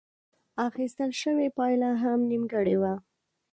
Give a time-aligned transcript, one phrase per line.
[0.67, 2.93] اخيستل شوې پايله هم نيمګړې وه.